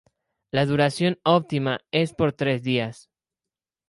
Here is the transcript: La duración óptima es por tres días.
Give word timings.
La 0.49 0.65
duración 0.65 1.19
óptima 1.23 1.81
es 1.91 2.15
por 2.15 2.33
tres 2.33 2.63
días. 2.63 3.11